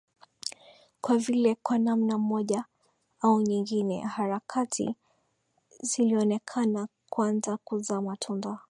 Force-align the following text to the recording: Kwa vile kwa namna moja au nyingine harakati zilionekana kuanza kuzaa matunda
Kwa 1.01 1.17
vile 1.17 1.55
kwa 1.55 1.77
namna 1.79 2.17
moja 2.17 2.65
au 3.21 3.41
nyingine 3.41 3.99
harakati 4.01 4.95
zilionekana 5.81 6.87
kuanza 7.09 7.57
kuzaa 7.57 8.01
matunda 8.01 8.57